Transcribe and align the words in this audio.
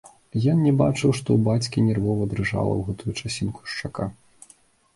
Ён 0.53 0.61
не 0.67 0.71
бачыў, 0.79 1.11
што 1.19 1.27
ў 1.33 1.39
бацькі 1.49 1.85
нервова 1.91 2.23
дрыжала 2.33 2.73
ў 2.75 2.81
гэту 2.89 3.17
часінку 3.29 3.61
шчака. 3.75 4.11